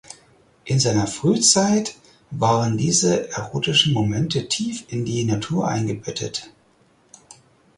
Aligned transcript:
In 0.65 0.79
seiner 0.79 1.05
Frühzeit 1.05 1.95
waren 2.31 2.75
diese 2.75 3.29
erotischen 3.29 3.93
Momente 3.93 4.47
tief 4.47 4.85
in 4.87 5.05
die 5.05 5.23
Natur 5.25 5.67
eingebettet. 5.67 6.49